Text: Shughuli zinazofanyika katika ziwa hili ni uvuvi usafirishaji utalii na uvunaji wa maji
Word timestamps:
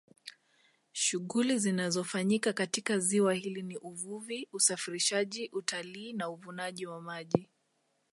Shughuli 0.91 1.59
zinazofanyika 1.59 2.53
katika 2.53 2.99
ziwa 2.99 3.33
hili 3.33 3.61
ni 3.61 3.77
uvuvi 3.77 4.47
usafirishaji 4.53 5.49
utalii 5.53 6.13
na 6.13 6.29
uvunaji 6.29 6.85
wa 6.85 7.01
maji 7.01 7.49